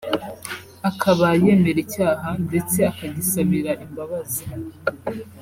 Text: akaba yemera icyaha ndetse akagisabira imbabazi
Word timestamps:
akaba 0.89 1.25
yemera 1.43 1.79
icyaha 1.85 2.29
ndetse 2.45 2.77
akagisabira 2.91 3.71
imbabazi 3.85 4.43